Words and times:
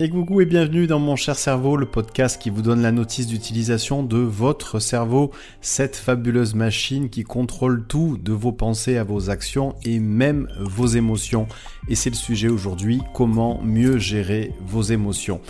Et 0.00 0.10
coucou 0.10 0.40
et 0.40 0.46
bienvenue 0.46 0.86
dans 0.86 1.00
mon 1.00 1.16
cher 1.16 1.34
cerveau, 1.34 1.76
le 1.76 1.84
podcast 1.84 2.40
qui 2.40 2.50
vous 2.50 2.62
donne 2.62 2.82
la 2.82 2.92
notice 2.92 3.26
d'utilisation 3.26 4.04
de 4.04 4.18
votre 4.18 4.78
cerveau, 4.78 5.32
cette 5.60 5.96
fabuleuse 5.96 6.54
machine 6.54 7.10
qui 7.10 7.24
contrôle 7.24 7.84
tout, 7.84 8.16
de 8.16 8.30
vos 8.30 8.52
pensées 8.52 8.96
à 8.96 9.02
vos 9.02 9.28
actions 9.28 9.74
et 9.84 9.98
même 9.98 10.46
vos 10.60 10.86
émotions. 10.86 11.48
Et 11.88 11.96
c'est 11.96 12.10
le 12.10 12.14
sujet 12.14 12.46
aujourd'hui, 12.46 13.00
comment 13.12 13.60
mieux 13.60 13.98
gérer 13.98 14.52
vos 14.64 14.82
émotions. 14.82 15.40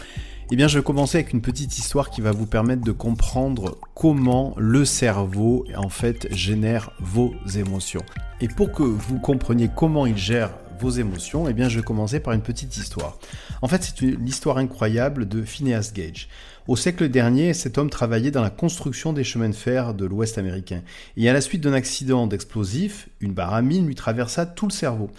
Eh 0.50 0.56
bien, 0.56 0.66
je 0.66 0.78
vais 0.78 0.84
commencer 0.84 1.18
avec 1.18 1.34
une 1.34 1.42
petite 1.42 1.76
histoire 1.76 2.08
qui 2.08 2.22
va 2.22 2.32
vous 2.32 2.46
permettre 2.46 2.82
de 2.82 2.92
comprendre 2.92 3.76
comment 3.94 4.54
le 4.56 4.86
cerveau, 4.86 5.66
en 5.76 5.90
fait, 5.90 6.26
génère 6.34 6.90
vos 7.00 7.34
émotions. 7.54 8.02
Et 8.40 8.48
pour 8.48 8.72
que 8.72 8.82
vous 8.82 9.18
compreniez 9.18 9.68
comment 9.76 10.06
il 10.06 10.16
gère 10.16 10.52
vos 10.80 10.90
émotions, 10.90 11.48
eh 11.48 11.52
bien, 11.52 11.68
je 11.68 11.78
vais 11.78 11.84
commencer 11.84 12.20
par 12.20 12.32
une 12.32 12.42
petite 12.42 12.76
histoire. 12.76 13.18
En 13.62 13.68
fait, 13.68 13.82
c'est 13.82 14.02
une 14.02 14.26
histoire 14.26 14.58
incroyable 14.58 15.28
de 15.28 15.42
Phineas 15.42 15.92
Gage. 15.94 16.28
Au 16.68 16.76
siècle 16.76 17.08
dernier, 17.08 17.54
cet 17.54 17.78
homme 17.78 17.88
travaillait 17.88 18.30
dans 18.30 18.42
la 18.42 18.50
construction 18.50 19.12
des 19.12 19.24
chemins 19.24 19.48
de 19.48 19.54
fer 19.54 19.94
de 19.94 20.04
l'Ouest 20.04 20.36
américain. 20.36 20.82
Et 21.16 21.28
à 21.28 21.32
la 21.32 21.40
suite 21.40 21.62
d'un 21.62 21.72
accident 21.72 22.26
d'explosif, 22.26 23.08
une 23.20 23.32
baramine 23.32 23.86
lui 23.86 23.94
traversa 23.94 24.44
tout 24.44 24.66
le 24.66 24.72
cerveau. 24.72 25.10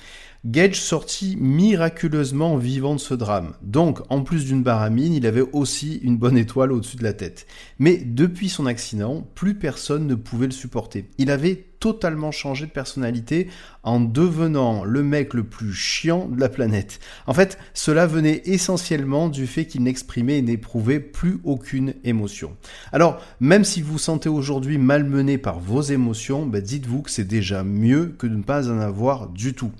Gage 0.45 0.79
sortit 0.79 1.35
miraculeusement 1.37 2.55
vivant 2.55 2.93
de 2.93 2.99
ce 2.99 3.13
drame. 3.13 3.55
Donc, 3.61 3.99
en 4.09 4.21
plus 4.21 4.45
d'une 4.45 4.63
baramine, 4.63 5.13
il 5.13 5.25
avait 5.25 5.43
aussi 5.51 5.95
une 5.97 6.17
bonne 6.17 6.37
étoile 6.37 6.71
au-dessus 6.71 6.97
de 6.97 7.03
la 7.03 7.13
tête. 7.13 7.45
Mais 7.77 7.97
depuis 7.97 8.47
son 8.47 8.65
accident, 8.65 9.27
plus 9.35 9.55
personne 9.55 10.07
ne 10.07 10.15
pouvait 10.15 10.45
le 10.45 10.53
supporter. 10.53 11.09
Il 11.17 11.29
avait 11.31 11.68
totalement 11.79 12.31
changé 12.31 12.65
de 12.65 12.71
personnalité 12.71 13.47
en 13.83 13.99
devenant 13.99 14.83
le 14.83 15.03
mec 15.03 15.33
le 15.33 15.43
plus 15.43 15.73
chiant 15.73 16.27
de 16.27 16.39
la 16.39 16.49
planète. 16.49 16.99
En 17.27 17.33
fait, 17.33 17.57
cela 17.73 18.05
venait 18.05 18.41
essentiellement 18.45 19.29
du 19.29 19.47
fait 19.47 19.65
qu'il 19.65 19.83
n'exprimait 19.83 20.39
et 20.39 20.41
n'éprouvait 20.41 20.99
plus 20.99 21.39
aucune 21.43 21.93
émotion. 22.03 22.55
Alors, 22.91 23.21
même 23.39 23.63
si 23.63 23.81
vous 23.81 23.93
vous 23.93 23.97
sentez 23.97 24.29
aujourd'hui 24.29 24.77
malmené 24.77 25.37
par 25.37 25.59
vos 25.59 25.81
émotions, 25.81 26.45
bah, 26.45 26.61
dites-vous 26.61 27.03
que 27.03 27.11
c'est 27.11 27.23
déjà 27.23 27.63
mieux 27.63 28.13
que 28.17 28.27
de 28.27 28.35
ne 28.35 28.43
pas 28.43 28.69
en 28.69 28.79
avoir 28.79 29.29
du 29.29 29.53
tout. 29.53 29.71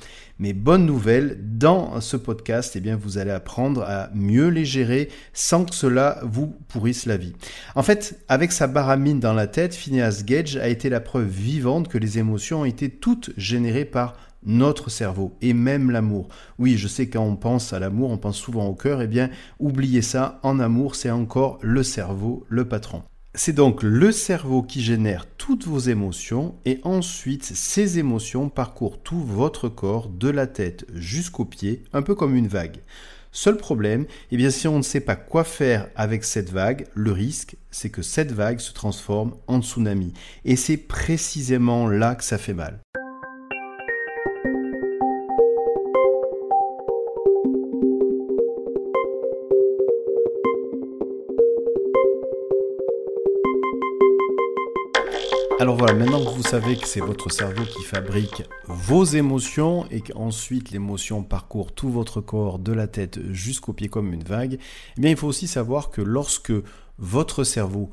Mais 0.42 0.54
bonne 0.54 0.86
nouvelle, 0.86 1.38
dans 1.42 2.00
ce 2.00 2.16
podcast, 2.16 2.74
eh 2.78 2.80
bien, 2.80 2.96
vous 2.96 3.18
allez 3.18 3.30
apprendre 3.32 3.84
à 3.84 4.10
mieux 4.16 4.48
les 4.48 4.64
gérer 4.64 5.10
sans 5.34 5.66
que 5.66 5.76
cela 5.76 6.22
vous 6.24 6.48
pourrisse 6.70 7.06
la 7.06 7.18
vie. 7.18 7.34
En 7.76 7.84
fait, 7.84 8.18
avec 8.30 8.54
sa 8.54 8.68
baramine 8.68 9.20
dans 9.20 9.34
la 9.34 9.48
tête, 9.48 9.76
Phineas 9.76 10.24
Gage 10.26 10.56
a 10.56 10.70
été 10.70 10.90
la 10.90 11.02
preuve 11.02 11.28
vivante 11.28 11.89
que 11.90 11.98
les 11.98 12.20
émotions 12.20 12.62
ont 12.62 12.66
été 12.66 12.90
toutes 12.90 13.32
générées 13.36 13.84
par 13.84 14.16
notre 14.46 14.90
cerveau 14.90 15.36
et 15.42 15.54
même 15.54 15.92
l'amour. 15.92 16.30
Oui, 16.58 16.78
je 16.78 16.88
sais 16.88 17.10
quand 17.10 17.24
on 17.24 17.36
pense 17.36 17.74
à 17.74 17.80
l'amour, 17.80 18.12
on 18.12 18.18
pense 18.18 18.38
souvent 18.38 18.68
au 18.68 18.74
cœur, 18.74 19.02
eh 19.02 19.08
bien, 19.08 19.30
oubliez 19.60 20.02
ça, 20.02 20.40
en 20.44 20.60
amour, 20.60 20.96
c'est 20.96 21.12
encore 21.12 21.60
le 21.62 21.84
cerveau, 21.84 22.46
le 22.48 22.66
patron. 22.66 23.04
C'est 23.36 23.54
donc 23.54 23.84
le 23.84 24.12
cerveau 24.12 24.64
qui 24.64 24.82
génère 24.82 25.26
toutes 25.38 25.66
vos 25.66 25.80
émotions 25.80 26.56
et 26.66 26.80
ensuite 26.84 27.44
ces 27.44 28.00
émotions 28.00 28.50
parcourent 28.50 29.02
tout 29.02 29.22
votre 29.22 29.70
corps 29.70 30.10
de 30.10 30.30
la 30.30 30.48
tête 30.48 30.86
jusqu'aux 30.96 31.46
pieds, 31.46 31.84
un 31.94 32.02
peu 32.02 32.16
comme 32.16 32.36
une 32.36 32.48
vague. 32.48 32.80
Seul 33.32 33.58
problème, 33.58 34.06
eh 34.32 34.38
bien 34.38 34.50
si 34.50 34.68
on 34.68 34.78
ne 34.78 34.84
sait 34.84 35.02
pas 35.02 35.16
quoi 35.16 35.44
faire 35.44 35.88
avec 35.96 36.24
cette 36.24 36.50
vague, 36.50 36.88
le 36.96 37.12
risque, 37.12 37.58
c'est 37.70 37.90
que 37.90 38.02
cette 38.02 38.32
vague 38.32 38.60
se 38.60 38.74
transforme 38.74 39.36
en 39.48 39.62
tsunami. 39.62 40.14
Et 40.46 40.56
c'est 40.56 40.78
précisément 40.78 41.88
là 41.88 42.16
que 42.16 42.24
ça 42.24 42.38
fait 42.38 42.56
mal. 42.56 42.80
Voilà, 55.80 55.94
maintenant 55.94 56.26
que 56.26 56.36
vous 56.36 56.44
savez 56.44 56.76
que 56.76 56.86
c'est 56.86 57.00
votre 57.00 57.32
cerveau 57.32 57.64
qui 57.64 57.84
fabrique 57.84 58.44
vos 58.68 59.06
émotions 59.06 59.86
et 59.90 60.02
qu'ensuite 60.02 60.72
l'émotion 60.72 61.24
parcourt 61.24 61.72
tout 61.72 61.90
votre 61.90 62.20
corps 62.20 62.60
de 62.60 62.74
la 62.74 62.88
tête 62.88 63.22
jusqu'aux 63.32 63.72
pieds 63.72 63.88
comme 63.88 64.12
une 64.12 64.26
vague, 64.26 64.60
eh 64.98 65.02
bien 65.02 65.12
il 65.12 65.16
faut 65.16 65.28
aussi 65.28 65.48
savoir 65.48 65.90
que 65.90 66.02
lorsque 66.02 66.52
votre 66.98 67.46
cerveau 67.46 67.92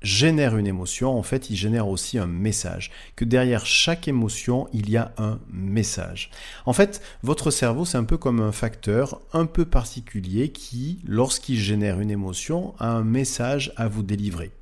génère 0.00 0.56
une 0.56 0.66
émotion, 0.66 1.10
en 1.10 1.22
fait, 1.22 1.50
il 1.50 1.56
génère 1.56 1.88
aussi 1.88 2.16
un 2.16 2.26
message. 2.26 2.90
Que 3.16 3.26
derrière 3.26 3.66
chaque 3.66 4.08
émotion, 4.08 4.66
il 4.72 4.88
y 4.88 4.96
a 4.96 5.12
un 5.18 5.40
message. 5.52 6.30
En 6.64 6.72
fait, 6.72 7.02
votre 7.22 7.50
cerveau, 7.50 7.84
c'est 7.84 7.98
un 7.98 8.04
peu 8.04 8.16
comme 8.16 8.40
un 8.40 8.52
facteur 8.52 9.20
un 9.34 9.44
peu 9.44 9.66
particulier 9.66 10.52
qui, 10.52 11.00
lorsqu'il 11.04 11.58
génère 11.58 12.00
une 12.00 12.10
émotion, 12.10 12.72
a 12.78 12.88
un 12.88 13.04
message 13.04 13.74
à 13.76 13.88
vous 13.88 14.02
délivrer. 14.02 14.52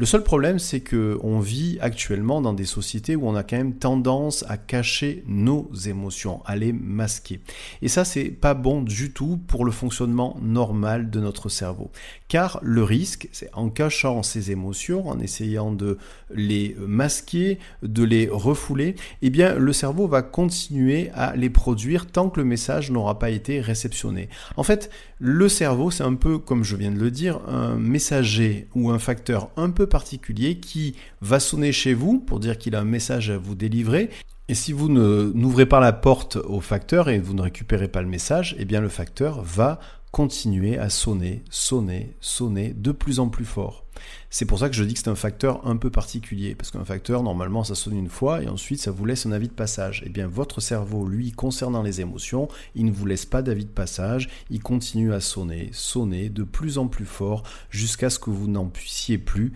Le 0.00 0.06
seul 0.06 0.24
problème, 0.24 0.58
c'est 0.58 0.80
que 0.80 1.18
on 1.22 1.40
vit 1.40 1.76
actuellement 1.82 2.40
dans 2.40 2.54
des 2.54 2.64
sociétés 2.64 3.16
où 3.16 3.28
on 3.28 3.34
a 3.34 3.42
quand 3.42 3.58
même 3.58 3.74
tendance 3.74 4.46
à 4.48 4.56
cacher 4.56 5.22
nos 5.26 5.70
émotions, 5.74 6.40
à 6.46 6.56
les 6.56 6.72
masquer. 6.72 7.40
Et 7.82 7.88
ça, 7.88 8.06
c'est 8.06 8.30
pas 8.30 8.54
bon 8.54 8.80
du 8.80 9.12
tout 9.12 9.38
pour 9.46 9.62
le 9.66 9.70
fonctionnement 9.70 10.38
normal 10.40 11.10
de 11.10 11.20
notre 11.20 11.50
cerveau. 11.50 11.90
Car 12.28 12.60
le 12.62 12.82
risque, 12.82 13.28
c'est 13.32 13.50
en 13.52 13.68
cachant 13.68 14.22
ces 14.22 14.50
émotions, 14.50 15.06
en 15.06 15.20
essayant 15.20 15.70
de 15.70 15.98
les 16.34 16.74
masquer, 16.80 17.58
de 17.82 18.02
les 18.02 18.26
refouler, 18.26 18.94
eh 19.20 19.28
bien, 19.28 19.54
le 19.56 19.72
cerveau 19.74 20.08
va 20.08 20.22
continuer 20.22 21.10
à 21.12 21.36
les 21.36 21.50
produire 21.50 22.06
tant 22.06 22.30
que 22.30 22.40
le 22.40 22.46
message 22.46 22.90
n'aura 22.90 23.18
pas 23.18 23.28
été 23.28 23.60
réceptionné. 23.60 24.30
En 24.56 24.62
fait, 24.62 24.88
le 25.18 25.50
cerveau, 25.50 25.90
c'est 25.90 26.04
un 26.04 26.14
peu, 26.14 26.38
comme 26.38 26.64
je 26.64 26.76
viens 26.76 26.90
de 26.90 26.98
le 26.98 27.10
dire, 27.10 27.40
un 27.46 27.76
messager 27.76 28.66
ou 28.74 28.88
un 28.88 28.98
facteur 28.98 29.50
un 29.58 29.68
peu 29.68 29.89
particulier 29.90 30.58
qui 30.58 30.94
va 31.20 31.38
sonner 31.38 31.72
chez 31.72 31.92
vous 31.92 32.18
pour 32.18 32.40
dire 32.40 32.56
qu'il 32.56 32.74
a 32.74 32.80
un 32.80 32.84
message 32.84 33.28
à 33.28 33.36
vous 33.36 33.54
délivrer. 33.54 34.08
Et 34.48 34.54
si 34.54 34.72
vous 34.72 34.88
n'ouvrez 34.88 35.66
pas 35.66 35.78
la 35.78 35.92
porte 35.92 36.36
au 36.36 36.60
facteur 36.60 37.08
et 37.08 37.18
vous 37.18 37.34
ne 37.34 37.42
récupérez 37.42 37.88
pas 37.88 38.02
le 38.02 38.08
message, 38.08 38.56
eh 38.58 38.64
bien 38.64 38.80
le 38.80 38.88
facteur 38.88 39.42
va 39.42 39.78
continuer 40.10 40.76
à 40.76 40.90
sonner, 40.90 41.44
sonner, 41.50 42.16
sonner 42.20 42.72
de 42.72 42.90
plus 42.90 43.20
en 43.20 43.28
plus 43.28 43.44
fort. 43.44 43.84
C'est 44.28 44.46
pour 44.46 44.58
ça 44.58 44.68
que 44.68 44.74
je 44.74 44.82
dis 44.82 44.94
que 44.94 45.00
c'est 45.00 45.08
un 45.08 45.14
facteur 45.14 45.64
un 45.66 45.76
peu 45.76 45.90
particulier, 45.90 46.54
parce 46.54 46.70
qu'un 46.70 46.84
facteur, 46.84 47.22
normalement, 47.22 47.64
ça 47.64 47.74
sonne 47.74 47.96
une 47.96 48.08
fois 48.08 48.42
et 48.42 48.48
ensuite 48.48 48.80
ça 48.80 48.90
vous 48.90 49.04
laisse 49.04 49.26
un 49.26 49.32
avis 49.32 49.48
de 49.48 49.52
passage. 49.52 50.02
Eh 50.04 50.08
bien, 50.08 50.26
votre 50.26 50.60
cerveau, 50.60 51.06
lui, 51.06 51.30
concernant 51.32 51.82
les 51.82 52.00
émotions, 52.00 52.48
il 52.74 52.86
ne 52.86 52.92
vous 52.92 53.06
laisse 53.06 53.26
pas 53.26 53.42
d'avis 53.42 53.66
de 53.66 53.70
passage, 53.70 54.28
il 54.50 54.60
continue 54.60 55.12
à 55.12 55.20
sonner, 55.20 55.70
sonner 55.72 56.28
de 56.28 56.42
plus 56.42 56.78
en 56.78 56.88
plus 56.88 57.04
fort 57.04 57.44
jusqu'à 57.70 58.10
ce 58.10 58.18
que 58.18 58.30
vous 58.30 58.48
n'en 58.48 58.66
puissiez 58.66 59.18
plus 59.18 59.52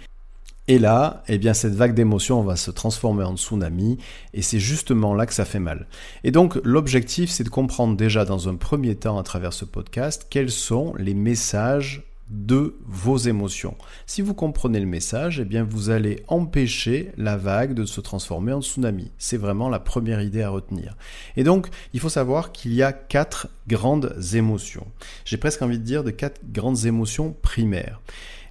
et 0.67 0.79
là, 0.79 1.23
eh 1.29 1.37
bien, 1.37 1.53
cette 1.53 1.75
vague 1.75 1.95
d'émotions 1.95 2.43
va 2.43 2.57
se 2.57 2.71
transformer 2.71 3.25
en 3.25 3.37
tsunami, 3.37 3.99
et 4.33 4.41
c'est 4.41 4.59
justement 4.59 5.15
là 5.15 5.27
que 5.27 5.35
ça 5.35 5.45
fait 5.45 5.59
mal. 5.59 5.87
Et 6.25 6.31
donc, 6.31 6.59
l'objectif, 6.65 7.31
c'est 7.31 7.45
de 7.45 7.51
comprendre 7.51 7.97
déjà 7.97 8.25
dans 8.25 8.49
un 8.49 8.55
premier 8.57 8.95
temps 8.95 9.19
à 9.19 9.23
travers 9.23 9.53
ce 9.53 9.67
podcast 9.67 10.27
quels 10.31 10.51
sont 10.51 10.95
les 10.99 11.15
messages 11.15 12.03
de 12.31 12.77
vos 12.87 13.19
émotions. 13.19 13.77
Si 14.07 14.23
vous 14.23 14.33
comprenez 14.33 14.81
le 14.81 14.87
message, 14.87 15.41
eh 15.41 15.45
bien, 15.45 15.65
vous 15.65 15.91
allez 15.91 16.23
empêcher 16.29 17.13
la 17.19 17.37
vague 17.37 17.75
de 17.75 17.85
se 17.85 18.01
transformer 18.01 18.53
en 18.53 18.63
tsunami. 18.63 19.13
C'est 19.19 19.37
vraiment 19.37 19.69
la 19.69 19.79
première 19.79 20.23
idée 20.23 20.43
à 20.43 20.49
retenir. 20.49 20.97
Et 21.37 21.45
donc, 21.45 21.69
il 21.93 22.01
faut 22.01 22.09
savoir 22.09 22.53
qu'il 22.53 22.73
y 22.73 22.83
a 22.83 22.93
quatre 22.93 23.49
grandes 23.69 24.17
émotions. 24.33 24.87
J'ai 25.27 25.37
presque 25.37 25.61
envie 25.61 25.79
de 25.79 25.85
dire 25.85 26.05
de 26.05 26.11
quatre 26.11 26.41
grandes 26.51 26.87
émotions 26.87 27.37
primaires. 27.43 28.01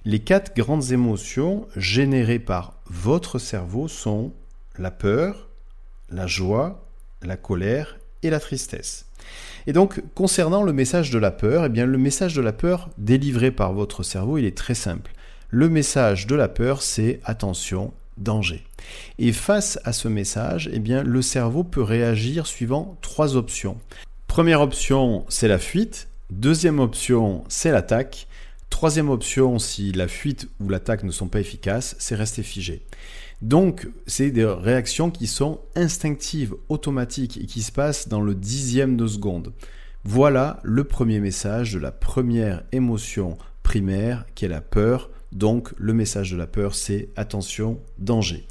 Les 0.06 0.18
quatre 0.18 0.54
grandes 0.54 0.92
émotions 0.92 1.66
générées 1.76 2.38
par 2.38 2.74
votre 2.90 3.38
cerveau 3.38 3.88
sont 3.88 4.34
la 4.78 4.90
peur, 4.90 5.48
la 6.10 6.26
joie, 6.26 6.86
la 7.22 7.38
colère 7.38 7.96
et 8.22 8.28
la 8.28 8.38
tristesse. 8.38 9.06
Et 9.66 9.72
donc, 9.72 10.02
concernant 10.14 10.62
le 10.62 10.74
message 10.74 11.10
de 11.10 11.18
la 11.18 11.30
peur, 11.30 11.64
eh 11.64 11.68
bien, 11.70 11.86
le 11.86 11.96
message 11.96 12.34
de 12.34 12.42
la 12.42 12.52
peur 12.52 12.90
délivré 12.98 13.50
par 13.50 13.72
votre 13.72 14.02
cerveau, 14.02 14.36
il 14.36 14.44
est 14.44 14.56
très 14.56 14.74
simple. 14.74 15.12
Le 15.48 15.70
message 15.70 16.26
de 16.26 16.34
la 16.34 16.48
peur, 16.48 16.82
c'est 16.82 17.20
attention, 17.24 17.94
danger. 18.18 18.62
Et 19.18 19.32
face 19.32 19.80
à 19.84 19.94
ce 19.94 20.08
message, 20.08 20.68
eh 20.70 20.80
bien, 20.80 21.02
le 21.02 21.22
cerveau 21.22 21.64
peut 21.64 21.82
réagir 21.82 22.46
suivant 22.46 22.98
trois 23.00 23.36
options. 23.36 23.78
Première 24.26 24.60
option, 24.60 25.24
c'est 25.30 25.48
la 25.48 25.58
fuite. 25.58 26.08
Deuxième 26.28 26.78
option, 26.78 27.44
c'est 27.48 27.70
l'attaque. 27.72 28.26
Troisième 28.74 29.08
option, 29.08 29.60
si 29.60 29.92
la 29.92 30.08
fuite 30.08 30.48
ou 30.58 30.68
l'attaque 30.68 31.04
ne 31.04 31.12
sont 31.12 31.28
pas 31.28 31.38
efficaces, 31.38 31.94
c'est 32.00 32.16
rester 32.16 32.42
figé. 32.42 32.82
Donc, 33.40 33.86
c'est 34.08 34.32
des 34.32 34.44
réactions 34.44 35.12
qui 35.12 35.28
sont 35.28 35.60
instinctives, 35.76 36.56
automatiques 36.68 37.36
et 37.36 37.46
qui 37.46 37.62
se 37.62 37.70
passent 37.70 38.08
dans 38.08 38.20
le 38.20 38.34
dixième 38.34 38.96
de 38.96 39.06
seconde. 39.06 39.52
Voilà 40.02 40.58
le 40.64 40.82
premier 40.82 41.20
message 41.20 41.74
de 41.74 41.78
la 41.78 41.92
première 41.92 42.64
émotion 42.72 43.38
primaire 43.62 44.26
qui 44.34 44.44
est 44.44 44.48
la 44.48 44.60
peur. 44.60 45.08
Donc, 45.30 45.72
le 45.78 45.94
message 45.94 46.32
de 46.32 46.36
la 46.36 46.48
peur, 46.48 46.74
c'est 46.74 47.10
attention, 47.14 47.80
danger. 47.98 48.44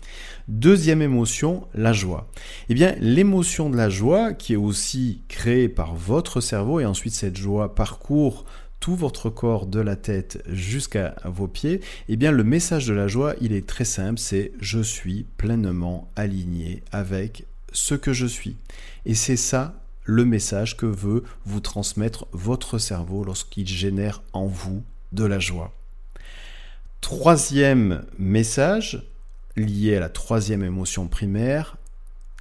Deuxième 0.48 1.02
émotion, 1.02 1.68
la 1.74 1.92
joie. 1.92 2.30
Eh 2.70 2.74
bien, 2.74 2.96
l'émotion 3.02 3.70
de 3.70 3.76
la 3.76 3.90
joie, 3.90 4.34
qui 4.34 4.54
est 4.54 4.58
aussi 4.58 5.24
créée 5.28 5.68
par 5.68 5.96
votre 5.96 6.40
cerveau, 6.40 6.80
et 6.80 6.86
ensuite 6.86 7.14
cette 7.14 7.38
joie 7.38 7.76
parcourt 7.76 8.46
tout 8.84 8.96
votre 8.98 9.30
corps 9.30 9.66
de 9.66 9.80
la 9.80 9.96
tête 9.96 10.44
jusqu'à 10.50 11.16
vos 11.24 11.48
pieds, 11.48 11.80
eh 12.10 12.18
bien 12.18 12.34
le 12.34 12.44
message 12.44 12.86
de 12.86 12.94
la 12.94 13.08
joie, 13.08 13.34
il 13.40 13.54
est 13.54 13.66
très 13.66 13.86
simple, 13.86 14.20
c'est 14.20 14.52
je 14.60 14.82
suis 14.82 15.26
pleinement 15.38 16.10
aligné 16.18 16.84
avec 16.92 17.46
ce 17.72 17.96
que 17.96 18.12
je 18.12 18.26
suis. 18.26 18.58
Et 19.06 19.16
c'est 19.16 19.38
ça 19.38 19.74
le 20.04 20.26
message 20.26 20.76
que 20.76 20.86
veut 20.86 21.24
vous 21.46 21.62
transmettre 21.62 22.28
votre 22.34 22.78
cerveau 22.78 23.24
lorsqu'il 23.24 23.66
génère 23.66 24.22
en 24.34 24.48
vous 24.48 24.84
de 25.14 25.24
la 25.24 25.40
joie. 25.40 25.74
Troisième 27.00 28.04
message 28.20 29.08
lié 29.56 29.96
à 29.96 30.02
la 30.02 30.10
troisième 30.10 30.62
émotion 30.62 31.08
primaire, 31.08 31.78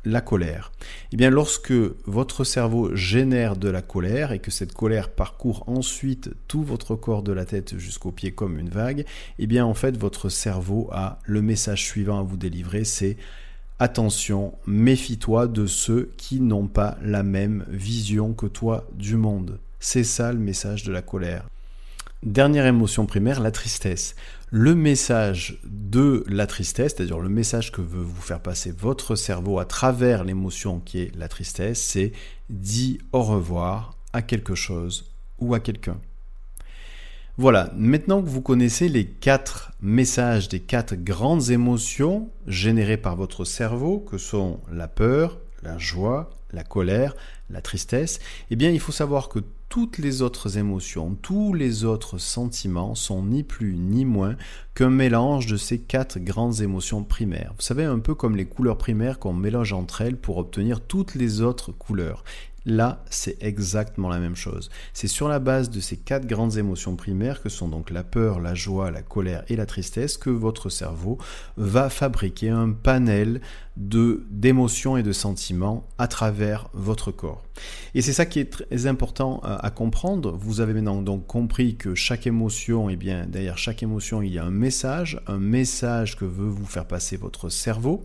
la 0.05 0.21
colère. 0.21 0.73
Eh 1.13 1.17
bien, 1.17 1.31
lorsque 1.31 1.73
votre 2.07 2.45
cerveau 2.45 2.95
génère 2.95 3.57
de 3.57 3.69
la 3.69 3.83
colère 3.83 4.33
et 4.33 4.39
que 4.39 4.51
cette 4.51 4.73
colère 4.73 5.11
parcourt 5.11 5.65
ensuite 5.67 6.31
tout 6.49 6.63
votre 6.63 6.97
corps 6.97 7.23
de 7.23 7.33
la 7.33 7.45
tête 7.45 7.79
jusqu'aux 7.79 8.11
pieds 8.11 8.33
comme 8.33 8.59
une 8.59 8.69
vague, 8.69 9.05
eh 9.39 9.47
bien, 9.47 9.65
en 9.65 9.75
fait, 9.75 9.97
votre 9.97 10.29
cerveau 10.29 10.89
a 10.93 11.19
le 11.25 11.43
message 11.43 11.85
suivant 11.85 12.19
à 12.19 12.23
vous 12.23 12.37
délivrer, 12.37 12.85
c'est 12.85 13.17
attention, 13.79 14.55
méfie-toi 14.67 15.49
de 15.49 15.67
ceux 15.67 16.13
qui 16.17 16.41
n'ont 16.41 16.69
pas 16.69 16.97
la 17.03 17.23
même 17.23 17.65
vision 17.69 18.33
que 18.33 18.47
toi 18.47 18.87
du 18.95 19.17
monde. 19.17 19.59
C'est 19.81 20.05
ça 20.05 20.33
le 20.33 20.39
message 20.39 20.85
de 20.85 20.93
la 20.93 21.03
colère. 21.03 21.49
Dernière 22.23 22.67
émotion 22.67 23.07
primaire, 23.07 23.41
la 23.41 23.51
tristesse. 23.51 24.15
Le 24.55 24.75
message 24.75 25.59
de 25.65 26.25
la 26.29 26.47
tristesse, 26.47 26.93
c'est-à-dire 26.95 27.21
le 27.21 27.31
message 27.31 27.73
que 27.73 27.81
veut 27.81 28.03
vous 28.03 28.21
faire 28.21 28.41
passer 28.41 28.71
votre 28.71 29.17
cerveau 29.17 29.59
à 29.59 29.65
travers 29.65 30.25
l'émotion 30.25 30.79
qui 30.79 31.01
est 31.01 31.17
la 31.17 31.27
tristesse, 31.27 31.81
c'est 31.81 32.13
dis 32.51 32.99
au 33.13 33.23
revoir 33.23 33.97
à 34.13 34.21
quelque 34.21 34.55
chose 34.55 35.11
ou 35.39 35.55
à 35.55 35.61
quelqu'un. 35.61 35.99
Voilà, 37.39 37.73
maintenant 37.75 38.21
que 38.21 38.29
vous 38.29 38.43
connaissez 38.43 38.91
les 38.91 39.07
quatre 39.07 39.73
messages 39.81 40.51
des 40.51 40.61
quatre 40.61 40.97
grandes 40.97 41.49
émotions 41.49 42.29
générées 42.47 42.99
par 42.99 43.17
votre 43.17 43.47
cerveau, 43.47 44.01
que 44.01 44.19
sont 44.19 44.61
la 44.71 44.87
peur, 44.87 45.39
la 45.63 45.79
joie, 45.79 46.29
la 46.53 46.63
colère, 46.63 47.17
la 47.49 47.63
tristesse, 47.63 48.21
eh 48.51 48.57
bien 48.57 48.69
il 48.69 48.81
faut 48.81 48.93
savoir 48.93 49.31
que 49.31 49.39
toutes 49.73 49.97
les 49.97 50.21
autres 50.21 50.59
émotions, 50.59 51.17
tous 51.23 51.55
les 51.55 51.85
autres 51.85 52.19
sentiments 52.19 52.95
sont 52.95 53.25
ni 53.25 53.43
plus 53.43 53.79
ni 53.79 54.05
moins 54.05 54.37
qu'un 54.75 54.91
mélange 54.91 55.47
de 55.47 55.57
ces 55.57 55.79
quatre 55.79 56.19
grandes 56.19 56.61
émotions 56.61 57.05
primaires. 57.05 57.55
Vous 57.57 57.63
savez, 57.63 57.85
un 57.85 57.99
peu 57.99 58.15
comme 58.15 58.37
les 58.37 58.45
couleurs 58.45 58.77
primaires 58.77 59.19
qu'on 59.19 59.33
mélange 59.33 59.73
entre 59.73 60.03
elles 60.03 60.19
pour 60.19 60.37
obtenir 60.37 60.83
toutes 60.83 61.15
les 61.15 61.41
autres 61.41 61.73
couleurs. 61.73 62.23
Là, 62.65 63.05
c'est 63.11 63.43
exactement 63.43 64.09
la 64.09 64.21
même 64.21 64.37
chose. 64.37 64.71
C'est 64.93 65.09
sur 65.09 65.29
la 65.29 65.41
base 65.41 65.71
de 65.71 65.81
ces 65.81 65.97
quatre 65.97 66.27
grandes 66.27 66.57
émotions 66.59 66.95
primaires, 66.95 67.43
que 67.43 67.49
sont 67.49 67.69
donc 67.69 67.91
la 67.91 68.05
peur, 68.05 68.41
la 68.41 68.55
joie, 68.55 68.91
la 68.91 69.03
colère 69.03 69.45
et 69.49 69.57
la 69.57 69.67
tristesse, 69.67 70.17
que 70.17 70.31
votre 70.31 70.71
cerveau 70.71 71.19
va 71.57 71.91
fabriquer 71.91 72.51
un 72.51 72.71
panel 72.71 73.41
d'émotions 73.77 74.99
et 74.99 75.03
de 75.03 75.13
sentiments 75.13 75.87
à 75.99 76.07
travers 76.07 76.69
votre 76.75 77.11
corps. 77.11 77.43
Et 77.95 78.03
c'est 78.03 78.13
ça 78.13 78.27
qui 78.27 78.39
est 78.39 78.51
très 78.51 78.87
important 78.87 79.41
à, 79.43 79.71
comprendre. 79.71 80.33
Vous 80.33 80.61
avez 80.61 80.75
maintenant 80.75 81.01
donc 81.01 81.27
compris 81.27 81.77
que 81.77 81.95
chaque 81.95 82.27
émotion, 82.27 82.91
et 82.91 82.95
eh 82.95 82.97
bien 82.97 83.27
derrière 83.27 83.59
chaque 83.59 83.83
émotion, 83.83 84.23
il 84.23 84.33
y 84.33 84.39
a 84.39 84.45
un 84.45 84.51
message, 84.51 85.21
un 85.27 85.39
message 85.39 86.17
que 86.17 86.25
veut 86.25 86.49
vous 86.49 86.67
faire 86.67 86.87
passer 86.87 87.17
votre 87.17 87.49
cerveau, 87.49 88.05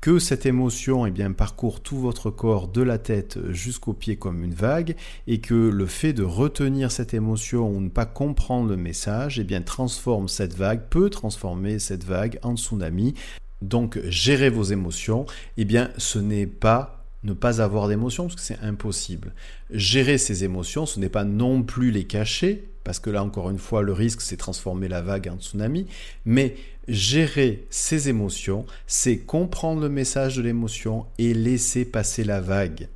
que 0.00 0.18
cette 0.18 0.44
émotion 0.44 1.06
eh 1.06 1.10
bien, 1.10 1.32
parcourt 1.32 1.80
tout 1.80 1.96
votre 1.96 2.30
corps 2.30 2.68
de 2.68 2.82
la 2.82 2.98
tête 2.98 3.38
jusqu'aux 3.50 3.93
pieds 3.94 4.16
comme 4.16 4.44
une 4.44 4.54
vague 4.54 4.96
et 5.26 5.40
que 5.40 5.54
le 5.54 5.86
fait 5.86 6.12
de 6.12 6.22
retenir 6.22 6.90
cette 6.90 7.14
émotion 7.14 7.68
ou 7.68 7.80
ne 7.80 7.88
pas 7.88 8.06
comprendre 8.06 8.68
le 8.68 8.76
message 8.76 9.38
eh 9.38 9.44
bien, 9.44 9.62
transforme 9.62 10.28
cette 10.28 10.54
vague, 10.54 10.82
peut 10.90 11.10
transformer 11.10 11.78
cette 11.78 12.04
vague 12.04 12.38
en 12.42 12.56
tsunami. 12.56 13.14
Donc 13.62 13.98
gérer 14.04 14.50
vos 14.50 14.64
émotions, 14.64 15.26
eh 15.56 15.64
bien 15.64 15.90
ce 15.96 16.18
n'est 16.18 16.46
pas 16.46 17.00
ne 17.22 17.32
pas 17.32 17.62
avoir 17.62 17.88
d'émotions 17.88 18.24
parce 18.24 18.34
que 18.34 18.42
c'est 18.42 18.60
impossible. 18.60 19.32
Gérer 19.70 20.18
ces 20.18 20.44
émotions, 20.44 20.84
ce 20.84 21.00
n'est 21.00 21.08
pas 21.08 21.24
non 21.24 21.62
plus 21.62 21.90
les 21.90 22.04
cacher 22.04 22.68
parce 22.84 22.98
que 22.98 23.08
là 23.08 23.24
encore 23.24 23.48
une 23.48 23.58
fois 23.58 23.80
le 23.80 23.94
risque 23.94 24.20
c'est 24.20 24.36
transformer 24.36 24.88
la 24.88 25.00
vague 25.00 25.28
en 25.28 25.38
tsunami, 25.38 25.86
mais 26.26 26.54
Gérer 26.86 27.64
ses 27.70 28.10
émotions, 28.10 28.66
c'est 28.86 29.16
comprendre 29.16 29.80
le 29.80 29.88
message 29.88 30.36
de 30.36 30.42
l'émotion 30.42 31.06
et 31.16 31.32
laisser 31.32 31.86
passer 31.86 32.24
la 32.24 32.42
vague 32.42 32.88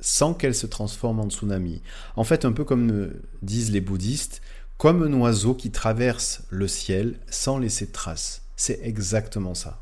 sans 0.00 0.34
qu'elle 0.34 0.54
se 0.54 0.66
transforme 0.66 1.20
en 1.20 1.30
tsunami. 1.30 1.82
En 2.16 2.24
fait, 2.24 2.44
un 2.44 2.52
peu 2.52 2.64
comme 2.64 3.12
disent 3.42 3.70
les 3.70 3.80
bouddhistes, 3.80 4.42
comme 4.78 5.02
un 5.02 5.12
oiseau 5.14 5.54
qui 5.54 5.70
traverse 5.70 6.42
le 6.50 6.68
ciel 6.68 7.18
sans 7.28 7.58
laisser 7.58 7.86
de 7.86 7.92
traces. 7.92 8.42
C'est 8.56 8.80
exactement 8.82 9.54
ça. 9.54 9.80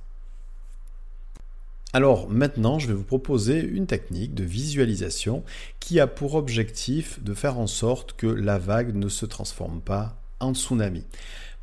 Alors 1.93 2.29
maintenant, 2.29 2.81
je 2.81 2.89
vais 2.89 2.95
vous 2.95 3.05
proposer 3.05 3.61
une 3.61 3.87
technique 3.87 4.35
de 4.35 4.43
visualisation 4.43 5.45
qui 5.79 6.01
a 6.01 6.09
pour 6.09 6.35
objectif 6.35 7.23
de 7.23 7.35
faire 7.35 7.59
en 7.59 7.69
sorte 7.69 8.15
que 8.15 8.27
la 8.27 8.59
vague 8.59 8.97
ne 8.97 9.09
se 9.09 9.27
transforme 9.27 9.81
pas 9.81 10.21
en 10.41 10.55
tsunami. 10.55 11.05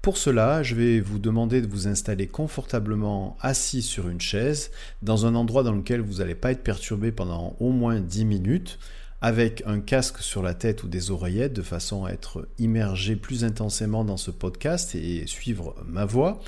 Pour 0.01 0.18
cela, 0.18 0.63
je 0.63 0.74
vais 0.74 1.00
vous 1.00 1.19
demander 1.19 1.62
de 1.62 1.68
vous 1.68 1.88
installer 1.88 2.25
confortablement 2.25 3.38
assis 3.39 3.83
sur 3.83 4.09
une 4.09 4.19
chaise, 4.19 4.71
dans 5.03 5.27
un 5.27 5.36
endroit 5.36 5.62
dans 5.62 5.74
lequel 5.74 6.01
vous 6.01 6.15
n'allez 6.15 6.33
pas 6.33 6.51
être 6.51 6.63
perturbé 6.63 7.12
pendant 7.12 7.56
au 7.59 7.69
moins 7.69 8.00
10 8.00 8.25
minutes, 8.25 8.80
avec 9.21 9.62
un 9.68 9.80
casque 9.80 10.18
sur 10.18 10.42
la 10.42 10.56
tête 10.56 10.81
ou 10.81 10.88
des 10.88 11.12
oreillettes, 11.12 11.53
de 11.53 11.62
façon 11.62 12.06
à 12.06 12.09
être 12.09 12.48
immergé 12.57 13.15
plus 13.15 13.44
intensément 13.44 14.03
dans 14.03 14.18
ce 14.18 14.31
podcast 14.31 14.95
et 14.95 15.27
suivre 15.27 15.75
ma 15.86 16.06
voix. 16.06 16.42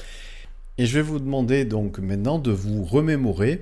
Et 0.80 0.88
je 0.88 0.96
vais 0.96 1.04
vous 1.04 1.20
demander 1.20 1.64
donc 1.64 2.00
maintenant 2.00 2.40
de 2.40 2.52
vous 2.52 2.84
remémorer 2.84 3.62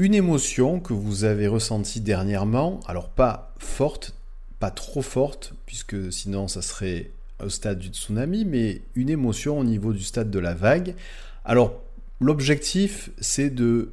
une 0.00 0.14
émotion 0.14 0.80
que 0.80 0.92
vous 0.92 1.22
avez 1.22 1.46
ressentie 1.46 2.00
dernièrement, 2.00 2.80
alors 2.88 3.10
pas 3.10 3.54
forte, 3.58 4.16
pas 4.58 4.72
trop 4.72 5.02
forte, 5.02 5.54
puisque 5.66 6.12
sinon 6.12 6.48
ça 6.48 6.62
serait 6.62 7.12
stade 7.48 7.78
du 7.78 7.88
tsunami, 7.88 8.44
mais 8.44 8.82
une 8.94 9.10
émotion 9.10 9.58
au 9.58 9.64
niveau 9.64 9.92
du 9.92 10.02
stade 10.02 10.30
de 10.30 10.38
la 10.38 10.54
vague. 10.54 10.94
Alors, 11.44 11.80
l'objectif, 12.20 13.10
c'est 13.20 13.50
de 13.50 13.92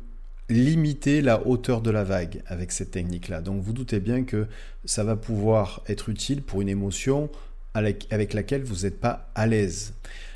limiter 0.49 1.21
la 1.21 1.45
hauteur 1.47 1.81
de 1.81 1.91
la 1.91 2.03
vague 2.03 2.41
avec 2.47 2.71
cette 2.71 2.91
technique-là. 2.91 3.41
Donc, 3.41 3.61
vous 3.61 3.73
doutez 3.73 3.99
bien 3.99 4.23
que 4.23 4.47
ça 4.83 5.03
va 5.03 5.15
pouvoir 5.15 5.81
être 5.87 6.09
utile 6.09 6.41
pour 6.41 6.61
une 6.61 6.69
émotion 6.69 7.29
avec 7.73 8.33
laquelle 8.33 8.63
vous 8.63 8.83
n'êtes 8.83 8.99
pas 8.99 9.29
à 9.35 9.47
l'aise. 9.47 9.93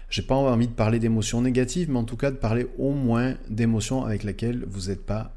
J'ai 0.10 0.24
pas 0.24 0.36
envie 0.36 0.68
de 0.68 0.74
parler 0.74 1.00
d'émotions 1.00 1.42
négatives, 1.42 1.90
mais 1.90 2.00
en 2.00 2.04
tout 2.04 2.18
cas 2.18 2.32
de 2.32 2.36
parler 2.36 2.68
au 2.80 2.92
moins 2.92 3.36
d'émotions 3.50 4.04
avec 4.04 4.24
laquelle 4.24 4.66
vous 4.68 4.90
n'êtes 4.90 5.06
pas 5.06 5.32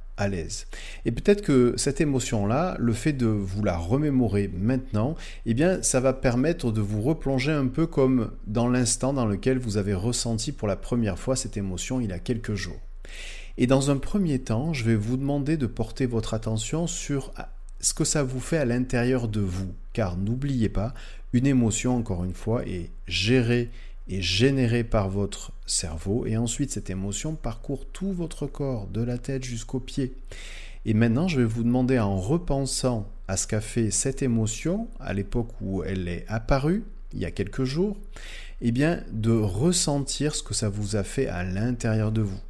Et 1.05 1.12
peut-être 1.12 1.43
que 1.43 1.75
cette 1.76 2.00
émotion-là, 2.00 2.76
le 2.79 2.93
fait 2.93 3.12
de 3.12 3.26
vous 3.26 3.62
la 3.64 3.76
remémorer 3.76 4.50
maintenant, 4.57 5.14
eh 5.47 5.55
bien, 5.55 5.83
ça 5.83 6.00
va 6.00 6.12
permettre 6.12 6.71
de 6.73 6.81
vous 6.81 7.02
replonger 7.02 7.52
un 7.52 7.67
peu 7.67 7.87
comme 7.87 8.31
dans 8.47 8.69
l'instant 8.69 9.12
dans 9.12 9.26
lequel 9.26 9.59
vous 9.59 9.76
avez 9.76 9.95
ressenti 9.95 10.52
pour 10.52 10.69
la 10.69 10.76
première 10.76 11.19
fois 11.19 11.37
cette 11.37 11.57
émotion 11.57 12.00
il 12.00 12.11
y 12.11 12.12
a 12.12 12.19
quelques 12.19 12.55
jours. 12.55 12.81
Et 13.59 13.67
dans 13.67 13.91
un 13.91 13.97
premier 13.97 14.38
temps, 14.38 14.73
je 14.73 14.85
vais 14.85 14.97
vous 14.97 15.17
demander 15.17 15.57
de 15.57 15.67
porter 15.67 16.07
votre 16.07 16.35
attention 16.35 16.87
sur 16.87 17.33
ce 17.81 17.93
que 17.93 18.05
ça 18.05 18.23
vous 18.23 18.41
fait 18.41 18.57
à 18.57 18.64
l'intérieur 18.64 19.29
de 19.29 19.41
vous. 19.41 19.75
Car 19.93 20.17
n'oubliez 20.17 20.69
pas, 20.69 20.95
une 21.33 21.47
émotion, 21.47 21.97
encore 21.97 22.25
une 22.25 22.35
fois, 22.35 22.67
est 22.67 22.91
gérée 23.07 23.71
est 24.09 24.21
générée 24.21 24.85
par 24.85 25.09
votre 25.09 25.52
cerveau 25.66 26.26
et 26.26 26.37
ensuite 26.37 26.71
cette 26.71 26.90
émotion 26.90 27.35
parcourt 27.35 27.87
tout 27.87 28.12
votre 28.12 28.47
corps, 28.47 28.87
de 28.87 29.02
la 29.02 29.18
tête 29.18 29.44
jusqu'aux 29.44 29.80
pieds. 29.80 30.14
Et 30.85 30.94
maintenant, 30.94 31.28
je 31.28 31.38
vais 31.38 31.47
vous 31.47 31.62
demander 31.62 31.99
en 31.99 32.18
repensant 32.18 33.09
à 33.28 33.37
ce 33.37 33.47
qu'a 33.47 33.61
fait 33.61 33.90
cette 33.90 34.23
émotion 34.23 34.88
à 34.99 35.12
l'époque 35.12 35.50
où 35.61 35.85
elle 35.85 36.09
est 36.09 36.25
apparue, 36.28 36.85
il 37.12 37.21
y 37.21 37.25
a 37.25 37.30
quelques 37.30 37.64
jours, 37.64 37.97
eh 38.61 38.73
bien 38.73 39.02
de 39.12 39.32
ressentir 39.32 40.35
ce 40.35 40.42
que 40.42 40.54
ça 40.54 40.68
vous 40.68 40.97
a 40.97 41.04
fait 41.04 41.28
à 41.28 41.44
l'intérieur 41.44 42.11
de 42.11 42.23
vous. 42.23 42.40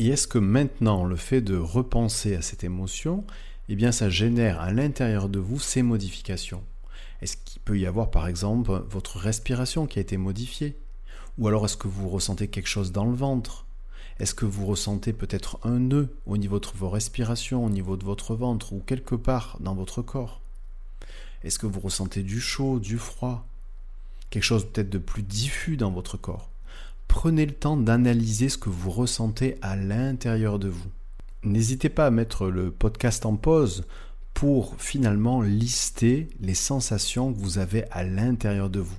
Et 0.00 0.08
est-ce 0.08 0.26
que 0.26 0.38
maintenant 0.38 1.04
le 1.04 1.16
fait 1.16 1.40
de 1.40 1.56
repenser 1.56 2.34
à 2.34 2.42
cette 2.42 2.64
émotion, 2.64 3.24
eh 3.68 3.76
bien 3.76 3.92
ça 3.92 4.10
génère 4.10 4.60
à 4.60 4.72
l'intérieur 4.72 5.28
de 5.28 5.38
vous 5.38 5.60
ces 5.60 5.82
modifications? 5.82 6.62
Est-ce 7.24 7.38
qu'il 7.38 7.62
peut 7.62 7.78
y 7.78 7.86
avoir 7.86 8.10
par 8.10 8.28
exemple 8.28 8.70
votre 8.90 9.18
respiration 9.18 9.86
qui 9.86 9.98
a 9.98 10.02
été 10.02 10.18
modifiée? 10.18 10.76
Ou 11.38 11.48
alors 11.48 11.64
est-ce 11.64 11.78
que 11.78 11.88
vous 11.88 12.10
ressentez 12.10 12.48
quelque 12.48 12.68
chose 12.68 12.92
dans 12.92 13.06
le 13.06 13.14
ventre? 13.14 13.64
Est-ce 14.20 14.34
que 14.34 14.44
vous 14.44 14.66
ressentez 14.66 15.14
peut-être 15.14 15.58
un 15.62 15.78
nœud 15.78 16.14
au 16.26 16.36
niveau 16.36 16.60
de 16.60 16.66
vos 16.74 16.90
respirations, 16.90 17.64
au 17.64 17.70
niveau 17.70 17.96
de 17.96 18.04
votre 18.04 18.34
ventre 18.34 18.74
ou 18.74 18.80
quelque 18.80 19.14
part 19.14 19.56
dans 19.60 19.74
votre 19.74 20.02
corps? 20.02 20.42
Est-ce 21.42 21.58
que 21.58 21.66
vous 21.66 21.80
ressentez 21.80 22.22
du 22.22 22.42
chaud, 22.42 22.78
du 22.78 22.98
froid? 22.98 23.46
Quelque 24.28 24.42
chose 24.42 24.66
peut-être 24.66 24.90
de 24.90 24.98
plus 24.98 25.22
diffus 25.22 25.78
dans 25.78 25.90
votre 25.90 26.18
corps? 26.18 26.50
Prenez 27.08 27.46
le 27.46 27.54
temps 27.54 27.78
d'analyser 27.78 28.50
ce 28.50 28.58
que 28.58 28.68
vous 28.68 28.90
ressentez 28.90 29.56
à 29.62 29.76
l'intérieur 29.76 30.58
de 30.58 30.68
vous. 30.68 30.90
N'hésitez 31.42 31.88
pas 31.88 32.04
à 32.04 32.10
mettre 32.10 32.48
le 32.48 32.70
podcast 32.70 33.24
en 33.24 33.36
pause 33.36 33.86
pour 34.34 34.74
finalement 34.78 35.40
lister 35.40 36.28
les 36.40 36.54
sensations 36.54 37.32
que 37.32 37.38
vous 37.38 37.58
avez 37.58 37.84
à 37.92 38.02
l'intérieur 38.02 38.68
de 38.68 38.80
vous. 38.80 38.98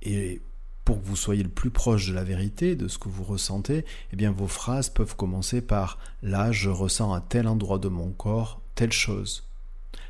Et 0.00 0.40
pour 0.84 1.00
que 1.00 1.06
vous 1.06 1.16
soyez 1.16 1.42
le 1.42 1.48
plus 1.48 1.70
proche 1.70 2.08
de 2.08 2.14
la 2.14 2.24
vérité, 2.24 2.74
de 2.74 2.88
ce 2.88 2.98
que 2.98 3.08
vous 3.08 3.22
ressentez, 3.22 3.84
eh 4.12 4.16
bien 4.16 4.32
vos 4.32 4.48
phrases 4.48 4.88
peuvent 4.88 5.14
commencer 5.14 5.60
par 5.60 5.98
là 6.22 6.50
je 6.50 6.70
ressens 6.70 7.12
à 7.12 7.20
tel 7.20 7.46
endroit 7.46 7.78
de 7.78 7.88
mon 7.88 8.10
corps 8.10 8.60
telle 8.74 8.92
chose. 8.92 9.44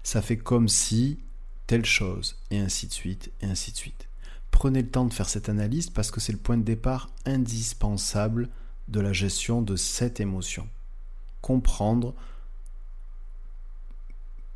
Ça 0.03 0.23
fait 0.23 0.39
comme 0.39 0.69
si 0.69 1.19
telle 1.67 1.85
chose 1.85 2.37
et 2.51 2.59
ainsi 2.59 2.87
de 2.87 2.93
suite 2.93 3.33
et 3.41 3.47
ainsi 3.47 3.73
de 3.73 3.77
suite. 3.77 4.09
Prenez 4.51 4.83
le 4.83 4.89
temps 4.89 5.05
de 5.05 5.13
faire 5.13 5.29
cette 5.29 5.49
analyse 5.49 5.91
parce 5.91 6.11
que 6.11 6.21
c'est 6.21 6.33
le 6.33 6.39
point 6.39 6.57
de 6.57 6.63
départ 6.63 7.11
indispensable 7.27 8.49
de 8.89 9.01
la 9.01 9.13
gestion 9.13 9.63
de 9.63 9.77
cette 9.77 10.21
émotion. 10.21 10.69
Comprendre 11.41 12.15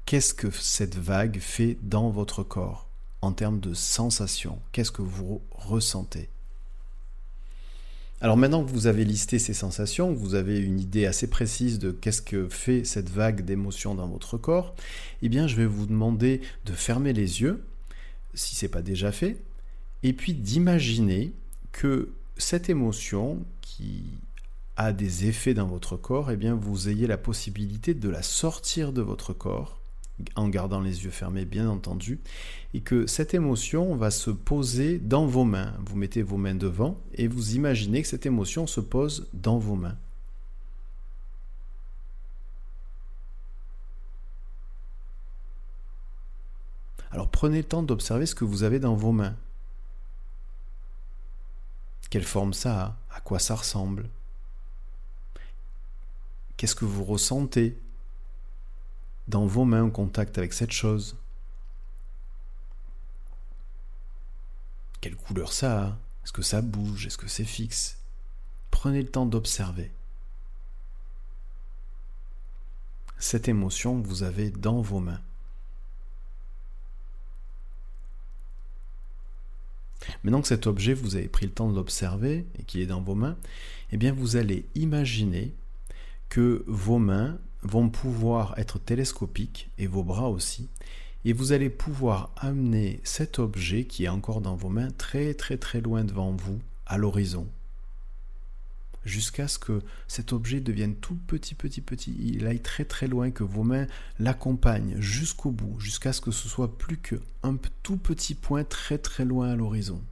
qu'est-ce 0.07 0.35
que 0.35 0.53
cette 0.53 0.97
vague 0.97 1.41
fait 1.41 1.77
dans 1.83 2.11
votre 2.11 2.45
corps 2.45 2.89
en 3.23 3.33
termes 3.33 3.59
de 3.59 3.75
sensations, 3.75 4.61
qu'est-ce 4.71 4.93
que 4.93 5.03
vous 5.03 5.43
ressentez? 5.51 6.29
Alors 8.21 8.37
maintenant 8.37 8.65
que 8.65 8.71
vous 8.71 8.87
avez 8.87 9.05
listé 9.05 9.41
ces 9.41 9.53
sensations, 9.53 10.13
vous 10.13 10.37
avez 10.37 10.59
une 10.61 10.79
idée 10.79 11.07
assez 11.07 11.29
précise 11.29 11.81
de 11.81 11.91
qu'est-ce 11.91 12.23
que 12.23 12.49
fait 12.49 12.85
cette 12.85 13.11
vague 13.11 13.45
d'émotions 13.45 13.97
dans 13.97 14.07
votre 14.07 14.39
corps, 14.39 14.77
eh 15.23 15.29
bien 15.29 15.49
je 15.49 15.57
vais 15.57 15.67
vous 15.67 15.87
demander 15.87 16.41
de 16.65 16.73
fermer 16.73 17.13
les 17.13 17.43
yeux, 17.43 17.65
si 18.33 18.55
ce 18.55 18.65
n'est 18.65 18.71
pas 18.71 18.83
déjà 18.83 19.11
fait, 19.11 19.37
et 20.05 20.13
puis 20.13 20.35
d'imaginer 20.35 21.33
que 21.73 22.13
cette 22.39 22.71
émotion 22.71 23.45
qui 23.61 24.05
a 24.77 24.93
des 24.93 25.27
effets 25.27 25.55
dans 25.55 25.67
votre 25.67 25.97
corps, 25.97 26.31
eh 26.31 26.37
bien 26.37 26.55
vous 26.55 26.89
ayez 26.89 27.09
la 27.09 27.19
possibilité 27.19 27.93
de 27.93 28.09
la 28.09 28.23
sortir 28.23 28.93
de 28.93 29.03
votre 29.03 29.33
corps 29.33 29.81
en 30.35 30.49
gardant 30.49 30.81
les 30.81 31.05
yeux 31.05 31.11
fermés 31.11 31.45
bien 31.45 31.69
entendu, 31.69 32.21
et 32.73 32.81
que 32.81 33.07
cette 33.07 33.35
émotion 33.35 33.97
va 33.97 34.11
se 34.11 34.31
poser 34.31 34.99
dans 34.99 35.27
vos 35.27 35.45
mains. 35.45 35.75
Vous 35.85 35.97
mettez 35.97 36.23
vos 36.23 36.39
mains 36.39 36.55
devant 36.55 36.99
et 37.15 37.29
vous 37.29 37.55
imaginez 37.55 38.03
que 38.03 38.09
cette 38.09 38.27
émotion 38.27 38.67
se 38.67 38.81
pose 38.81 39.29
dans 39.35 39.59
vos 39.59 39.77
mains. 39.77 39.97
Alors 47.11 47.31
prenez 47.31 47.59
le 47.59 47.65
temps 47.65 47.83
d'observer 47.83 48.27
ce 48.27 48.35
que 48.35 48.45
vous 48.45 48.63
avez 48.63 48.79
dans 48.79 48.95
vos 48.95 49.13
mains. 49.13 49.37
Quelle 52.11 52.25
forme 52.25 52.53
ça 52.53 52.83
a? 52.83 52.97
À 53.17 53.21
quoi 53.21 53.39
ça 53.39 53.55
ressemble? 53.55 54.09
Qu'est-ce 56.57 56.75
que 56.75 56.85
vous 56.85 57.05
ressentez? 57.05 57.79
Dans 59.29 59.47
vos 59.47 59.65
mains 59.65 59.85
en 59.85 59.91
contact 59.91 60.39
avec 60.39 60.53
cette 60.53 60.73
chose. 60.73 61.17
Quelle 65.01 65.17
couleur 65.17 65.53
ça 65.53 65.83
a? 65.83 65.99
Est-ce 66.25 66.33
que 66.33 66.43
ça 66.43 66.63
bouge? 66.63 67.07
Est-ce 67.07 67.19
que 67.19 67.29
c'est 67.29 67.45
fixe? 67.45 67.99
Prenez 68.71 69.03
le 69.03 69.09
temps 69.09 69.27
d'observer. 69.27 69.93
Cette 73.19 73.49
émotion 73.49 74.01
que 74.01 74.07
vous 74.07 74.23
avez 74.23 74.51
dans 74.51 74.81
vos 74.81 75.01
mains. 75.01 75.23
Maintenant 80.23 80.43
que 80.43 80.49
cet 80.49 80.67
objet, 80.67 80.95
vous 80.95 81.17
avez 81.17 81.29
pris 81.29 81.47
le 81.47 81.53
temps 81.53 81.71
de 81.71 81.75
l'observer 81.75 82.47
et 82.59 82.63
qu'il 82.65 82.81
est 82.81 82.87
dans 82.87 83.01
vos 83.01 83.15
mains, 83.15 83.37
eh 83.93 83.97
bien 83.97 84.13
vous 84.13 84.37
allez 84.37 84.69
imaginer 84.75 85.55
que 86.29 86.65
vos 86.67 86.99
mains 86.99 87.39
vont 87.67 87.89
pouvoir 87.89 88.55
être 88.59 88.79
télescopiques 88.79 89.71
et 89.79 89.87
vos 89.87 90.05
bras 90.05 90.29
aussi. 90.29 90.69
Et 91.25 91.33
vous 91.33 91.53
allez 91.53 91.71
pouvoir 91.71 92.31
amener 92.37 93.01
cet 93.03 93.39
objet 93.39 93.85
qui 93.85 94.05
est 94.05 94.09
encore 94.09 94.41
dans 94.41 94.55
vos 94.55 94.69
mains 94.69 94.91
très 94.93 95.35
très 95.35 95.57
très 95.57 95.81
loin 95.81 96.05
devant 96.05 96.33
vous, 96.33 96.61
à 96.87 96.99
l'horizon. 96.99 97.49
Jusqu'à 99.05 99.47
ce 99.47 99.59
que 99.59 99.83
cet 100.09 100.33
objet 100.33 100.61
devienne 100.61 100.97
tout 100.97 101.17
petit 101.27 101.55
petit 101.55 101.81
petit, 101.81 102.17
il 102.19 102.47
aille 102.47 102.61
très 102.61 102.85
très 102.85 103.07
loin, 103.07 103.31
que 103.31 103.45
vos 103.45 103.63
mains 103.63 103.87
l'accompagnent 104.19 105.01
jusqu'au 105.01 105.51
bout, 105.51 105.79
jusqu'à 105.79 106.13
ce 106.13 106.21
que 106.21 106.33
ce 106.33 106.49
soit 106.49 106.77
plus 106.77 106.97
qu'un 106.97 107.57
tout 107.83 107.97
petit 107.97 108.35
point 108.35 108.65
très 108.65 108.99
très 108.99 109.25
loin 109.25 109.51
à 109.51 109.57
l'horizon. 109.57 110.03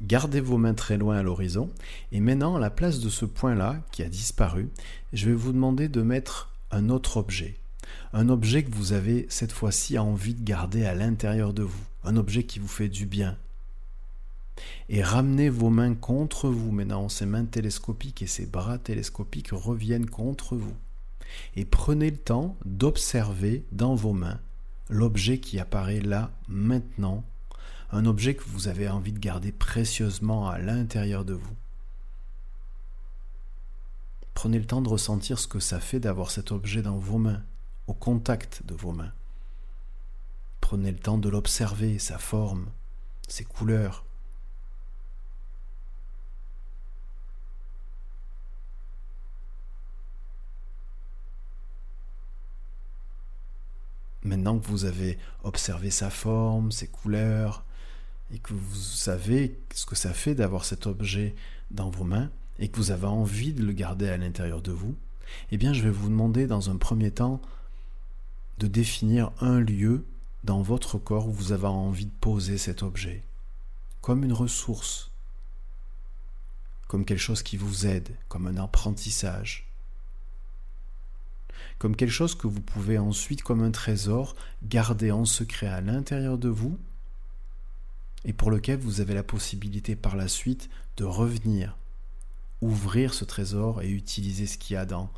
Gardez 0.00 0.40
vos 0.40 0.58
mains 0.58 0.74
très 0.74 0.96
loin 0.96 1.18
à 1.18 1.22
l'horizon. 1.22 1.70
Et 2.12 2.20
maintenant, 2.20 2.56
à 2.56 2.60
la 2.60 2.70
place 2.70 3.00
de 3.00 3.08
ce 3.08 3.24
point-là, 3.24 3.82
qui 3.92 4.02
a 4.02 4.08
disparu, 4.08 4.68
je 5.12 5.28
vais 5.28 5.34
vous 5.34 5.52
demander 5.52 5.88
de 5.88 6.02
mettre 6.02 6.52
un 6.70 6.88
autre 6.88 7.18
objet. 7.18 7.56
Un 8.12 8.28
objet 8.28 8.62
que 8.62 8.74
vous 8.74 8.92
avez 8.92 9.26
cette 9.28 9.52
fois-ci 9.52 9.98
envie 9.98 10.34
de 10.34 10.44
garder 10.44 10.84
à 10.84 10.94
l'intérieur 10.94 11.52
de 11.52 11.62
vous. 11.62 11.84
Un 12.04 12.16
objet 12.16 12.44
qui 12.44 12.58
vous 12.58 12.68
fait 12.68 12.88
du 12.88 13.06
bien. 13.06 13.36
Et 14.88 15.02
ramenez 15.02 15.48
vos 15.48 15.70
mains 15.70 15.94
contre 15.94 16.48
vous 16.48 16.70
maintenant. 16.70 17.08
Ces 17.08 17.26
mains 17.26 17.44
télescopiques 17.44 18.22
et 18.22 18.26
ces 18.26 18.46
bras 18.46 18.78
télescopiques 18.78 19.50
reviennent 19.52 20.08
contre 20.08 20.56
vous. 20.56 20.74
Et 21.56 21.64
prenez 21.64 22.10
le 22.10 22.16
temps 22.16 22.56
d'observer 22.64 23.64
dans 23.72 23.94
vos 23.94 24.12
mains 24.12 24.40
l'objet 24.90 25.38
qui 25.38 25.58
apparaît 25.58 26.00
là 26.00 26.32
maintenant 26.48 27.24
un 27.92 28.06
objet 28.06 28.34
que 28.34 28.44
vous 28.44 28.68
avez 28.68 28.88
envie 28.88 29.12
de 29.12 29.18
garder 29.18 29.52
précieusement 29.52 30.48
à 30.48 30.58
l'intérieur 30.58 31.24
de 31.24 31.34
vous. 31.34 31.56
Prenez 34.34 34.58
le 34.58 34.66
temps 34.66 34.80
de 34.80 34.88
ressentir 34.88 35.38
ce 35.38 35.48
que 35.48 35.58
ça 35.58 35.80
fait 35.80 36.00
d'avoir 36.00 36.30
cet 36.30 36.52
objet 36.52 36.82
dans 36.82 36.96
vos 36.96 37.18
mains, 37.18 37.42
au 37.88 37.94
contact 37.94 38.64
de 38.64 38.74
vos 38.74 38.92
mains. 38.92 39.12
Prenez 40.60 40.92
le 40.92 40.98
temps 40.98 41.18
de 41.18 41.28
l'observer, 41.28 41.98
sa 41.98 42.18
forme, 42.18 42.70
ses 43.28 43.44
couleurs. 43.44 44.04
Maintenant 54.22 54.58
que 54.58 54.66
vous 54.66 54.84
avez 54.84 55.18
observé 55.42 55.90
sa 55.90 56.10
forme, 56.10 56.70
ses 56.70 56.86
couleurs, 56.86 57.64
et 58.32 58.38
que 58.38 58.52
vous 58.52 58.74
savez 58.74 59.58
ce 59.74 59.86
que 59.86 59.96
ça 59.96 60.12
fait 60.12 60.34
d'avoir 60.34 60.64
cet 60.64 60.86
objet 60.86 61.34
dans 61.70 61.90
vos 61.90 62.04
mains 62.04 62.30
et 62.58 62.68
que 62.68 62.76
vous 62.76 62.90
avez 62.90 63.06
envie 63.06 63.52
de 63.52 63.64
le 63.64 63.72
garder 63.72 64.08
à 64.08 64.16
l'intérieur 64.16 64.62
de 64.62 64.72
vous, 64.72 64.94
eh 65.50 65.56
bien 65.56 65.72
je 65.72 65.82
vais 65.82 65.90
vous 65.90 66.08
demander 66.08 66.46
dans 66.46 66.70
un 66.70 66.76
premier 66.76 67.10
temps 67.10 67.40
de 68.58 68.66
définir 68.66 69.32
un 69.40 69.60
lieu 69.60 70.04
dans 70.44 70.62
votre 70.62 70.98
corps 70.98 71.28
où 71.28 71.32
vous 71.32 71.52
avez 71.52 71.66
envie 71.66 72.06
de 72.06 72.14
poser 72.20 72.58
cet 72.58 72.82
objet, 72.82 73.22
comme 74.00 74.24
une 74.24 74.32
ressource, 74.32 75.10
comme 76.86 77.04
quelque 77.04 77.18
chose 77.18 77.42
qui 77.42 77.56
vous 77.56 77.86
aide, 77.86 78.08
comme 78.28 78.46
un 78.46 78.56
apprentissage, 78.56 79.66
comme 81.78 81.96
quelque 81.96 82.10
chose 82.10 82.34
que 82.34 82.46
vous 82.46 82.60
pouvez 82.60 82.98
ensuite, 82.98 83.42
comme 83.42 83.62
un 83.62 83.70
trésor, 83.70 84.34
garder 84.62 85.10
en 85.10 85.24
secret 85.24 85.66
à 85.66 85.80
l'intérieur 85.80 86.36
de 86.36 86.48
vous 86.48 86.78
et 88.24 88.32
pour 88.32 88.50
lequel 88.50 88.78
vous 88.78 89.00
avez 89.00 89.14
la 89.14 89.22
possibilité 89.22 89.96
par 89.96 90.16
la 90.16 90.28
suite 90.28 90.68
de 90.96 91.04
revenir, 91.04 91.76
ouvrir 92.60 93.14
ce 93.14 93.24
trésor 93.24 93.82
et 93.82 93.90
utiliser 93.90 94.46
ce 94.46 94.58
qu'il 94.58 94.74
y 94.74 94.76
a 94.76 94.84
dans 94.84 95.10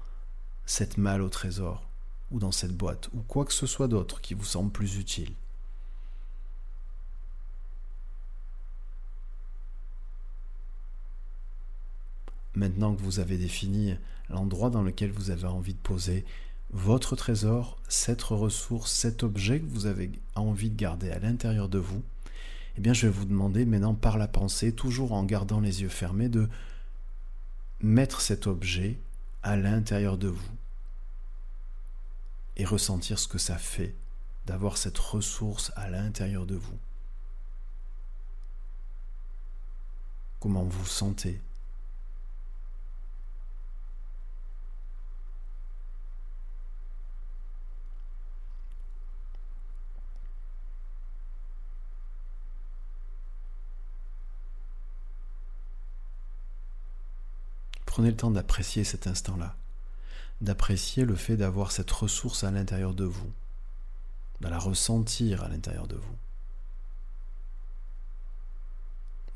cette 0.67 0.99
malle 0.99 1.23
au 1.23 1.29
trésor, 1.29 1.83
ou 2.31 2.39
dans 2.39 2.53
cette 2.53 2.77
boîte, 2.77 3.09
ou 3.13 3.21
quoi 3.21 3.45
que 3.45 3.53
ce 3.53 3.67
soit 3.67 3.89
d'autre 3.89 4.21
qui 4.21 4.35
vous 4.35 4.45
semble 4.45 4.71
plus 4.71 4.97
utile. 4.97 5.33
Maintenant 12.55 12.95
que 12.95 13.03
vous 13.03 13.19
avez 13.19 13.39
défini 13.39 13.97
l'endroit 14.29 14.71
dans 14.71 14.83
lequel 14.83 15.11
vous 15.11 15.31
avez 15.31 15.47
envie 15.47 15.75
de 15.75 15.79
poser 15.79 16.25
votre 16.71 17.17
trésor, 17.17 17.79
cette 17.89 18.23
ressource, 18.23 18.93
cet 18.93 19.23
objet 19.23 19.61
que 19.61 19.67
vous 19.67 19.87
avez 19.87 20.11
envie 20.35 20.71
de 20.71 20.77
garder 20.77 21.11
à 21.11 21.19
l'intérieur 21.19 21.69
de 21.69 21.79
vous, 21.79 22.03
eh 22.77 22.81
bien 22.81 22.93
je 22.93 23.07
vais 23.07 23.13
vous 23.13 23.25
demander 23.25 23.65
maintenant 23.65 23.95
par 23.95 24.19
la 24.19 24.29
pensée, 24.29 24.73
toujours 24.73 25.13
en 25.13 25.25
gardant 25.25 25.61
les 25.61 25.83
yeux 25.83 25.89
fermés, 25.89 26.29
de 26.29 26.49
mettre 27.81 28.21
cet 28.21 28.47
objet 28.47 28.99
à 29.43 29.57
l'intérieur 29.57 30.17
de 30.19 30.29
vous 30.29 30.53
et 32.57 32.65
ressentir 32.65 33.19
ce 33.19 33.29
que 33.29 33.39
ça 33.39 33.59
fait 33.59 33.95
d'avoir 34.47 34.77
cette 34.77 34.99
ressource 34.99 35.73
à 35.77 35.91
l'intérieur 35.91 36.47
de 36.47 36.57
vous. 36.57 36.79
Comment 40.41 40.65
vous 40.65 40.87
sentez 40.87 41.41
Prenez 57.93 58.11
le 58.11 58.17
temps 58.17 58.31
d'apprécier 58.31 58.85
cet 58.85 59.07
instant-là, 59.07 59.55
d'apprécier 60.41 61.05
le 61.05 61.15
fait 61.15 61.37
d'avoir 61.37 61.73
cette 61.73 61.91
ressource 61.91 62.43
à 62.43 62.51
l'intérieur 62.51 62.95
de 62.95 63.05
vous, 63.05 63.31
de 64.41 64.49
la 64.49 64.59
ressentir 64.59 65.45
à 65.45 65.51
l'intérieur 65.51 65.87
de 65.87 65.97
vous, 65.97 66.17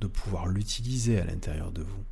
de 0.01 0.07
pouvoir 0.07 0.47
l'utiliser 0.47 1.21
à 1.21 1.27
l'intérieur 1.27 1.71
de 1.71 1.83
vous. 1.83 2.05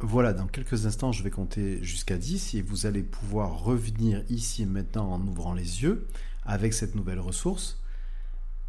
Voilà, 0.00 0.32
dans 0.32 0.46
quelques 0.46 0.86
instants, 0.86 1.10
je 1.10 1.24
vais 1.24 1.30
compter 1.30 1.82
jusqu'à 1.82 2.16
10 2.18 2.54
et 2.54 2.62
vous 2.62 2.86
allez 2.86 3.02
pouvoir 3.02 3.64
revenir 3.64 4.22
ici 4.28 4.64
maintenant 4.64 5.10
en 5.10 5.20
ouvrant 5.26 5.54
les 5.54 5.82
yeux 5.82 6.06
avec 6.44 6.72
cette 6.72 6.94
nouvelle 6.94 7.18
ressource. 7.18 7.82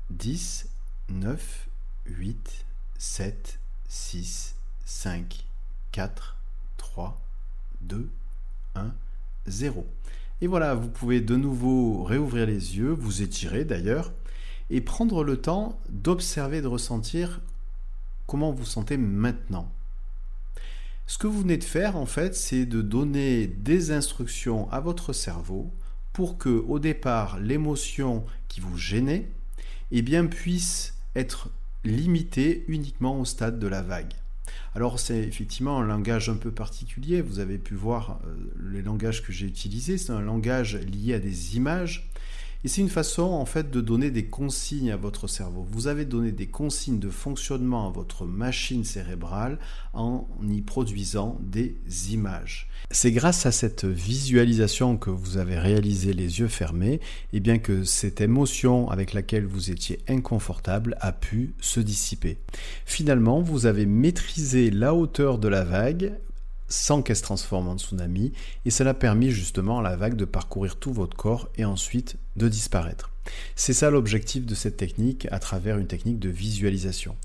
10, 0.10 0.68
9, 1.10 1.70
8, 2.08 2.66
7, 2.98 3.60
6, 3.88 4.56
5, 4.86 5.46
4, 5.92 6.36
3, 6.78 7.22
2, 7.82 8.10
1, 8.74 8.92
0. 9.46 9.86
Et 10.42 10.48
voilà, 10.48 10.74
vous 10.74 10.90
pouvez 10.90 11.22
de 11.22 11.36
nouveau 11.36 12.04
réouvrir 12.06 12.48
les 12.48 12.78
yeux, 12.78 12.90
vous 12.90 13.22
étirer 13.22 13.66
d'ailleurs, 13.66 14.12
et 14.72 14.82
prendre 14.82 15.24
le 15.24 15.40
temps 15.40 15.80
d'observer, 15.90 16.64
de 16.64 16.68
ressentir 16.68 17.40
comment 18.26 18.52
vous 18.52 18.66
sentez 18.66 18.98
maintenant. 18.98 19.72
Ce 21.10 21.18
que 21.18 21.25
vous 21.25 21.42
venez 21.42 21.58
de 21.58 21.63
faire, 21.63 21.98
en 21.98 22.06
fait, 22.06 22.36
c'est 22.36 22.68
de 22.68 22.84
donner 22.84 23.48
des 23.48 23.89
instructions 23.89 24.72
à 24.72 24.80
votre 24.80 25.12
cerveau 25.12 25.74
pour 26.13 26.38
que, 26.38 26.50
au 26.50 26.78
départ, 26.78 27.39
l'émotion 27.39 28.28
qui 28.48 28.62
vous 28.62 28.78
gênait, 28.78 29.28
eh 29.89 30.04
puisse 30.04 30.94
être 31.16 31.50
limitée 31.84 32.63
uniquement 32.68 33.20
au 33.20 33.25
stade 33.25 33.58
de 33.58 33.66
la 33.66 33.82
vague. 33.82 34.13
Alors 34.75 35.00
c'est 35.00 35.18
effectivement 35.18 35.80
un 35.80 35.88
langage 35.88 36.30
un 36.30 36.36
peu 36.36 36.51
particulier, 36.51 37.24
vous 37.24 37.39
avez 37.39 37.58
pu 37.58 37.74
voir 37.74 38.20
euh, 38.28 38.36
les 38.72 38.84
langages 38.84 39.24
que 39.24 39.32
j'ai 39.32 39.48
utilisés, 39.48 39.98
c'est 39.98 40.13
un 40.13 40.22
langage 40.22 40.75
lié 40.75 41.16
à 41.16 41.20
des 41.20 41.56
images, 41.58 42.12
et 42.63 42.68
c'est 42.68 42.82
une 42.82 42.89
façon 42.89 43.24
en 43.24 43.46
fait 43.46 43.72
de 43.72 43.80
donner 43.80 44.12
des 44.12 44.25
consignes 44.25 44.92
à 44.92 44.98
votre 44.98 45.28
cerveau. 45.28 45.66
Vous 45.70 45.88
avez 45.88 46.06
donné 46.06 46.32
des 46.32 46.48
consignes 46.48 47.00
de 47.00 47.10
fonctionnement 47.10 47.88
à 47.88 47.92
votre 47.92 48.25
machine 48.25 48.84
cérébrale 48.84 49.60
en 49.94 50.28
y 50.44 50.62
produisant 50.62 51.39
des 51.42 51.78
images. 52.12 52.70
C'est 52.92 53.12
grâce 53.12 53.46
à 53.46 53.51
cette 53.51 53.86
visualisation 53.86 54.98
que 54.98 55.10
vous 55.10 55.38
avez 55.38 55.58
réalisé 55.58 56.13
les 56.13 56.39
yeux 56.39 56.48
fermés, 56.48 56.94
et 56.94 57.00
eh 57.34 57.39
bien 57.39 57.60
que 57.60 57.84
cette 57.84 58.20
émotion 58.20 58.89
avec 58.89 59.13
laquelle 59.13 59.46
vous 59.46 59.72
étiez 59.72 60.00
inconfortable 60.08 60.98
a 61.00 61.12
pu 61.12 61.54
se 61.62 61.80
dissiper. 61.80 62.39
Finalement, 62.86 63.42
vous 63.42 63.68
avez 63.68 63.86
maîtrisé 63.86 64.70
la 64.72 64.94
hauteur 64.94 65.38
de 65.38 65.48
la 65.48 65.63
vague, 65.63 66.13
sans 66.70 67.02
qu'elle 67.02 67.16
se 67.16 67.24
transforme 67.24 67.68
en 67.68 67.78
tsunami, 67.78 68.32
et 68.66 68.70
cela 68.70 68.92
a 68.92 68.94
permis 68.94 69.32
justement 69.32 69.80
à 69.80 69.82
la 69.82 69.96
vague 69.96 70.16
de 70.16 70.26
parcourir 70.26 70.78
tout 70.78 70.94
votre 70.94 71.18
corps 71.18 71.50
et 71.58 71.66
ensuite 71.66 72.18
de 72.36 72.48
disparaître. 72.48 73.12
C'est 73.56 73.74
ça 73.74 73.90
l'objectif 73.90 74.46
de 74.46 74.56
cette 74.56 74.78
technique 74.78 75.28
à 75.32 75.40
travers 75.40 75.78
une 75.78 75.88
technique 75.88 76.20
de 76.20 76.30
visualisation. 76.30 77.16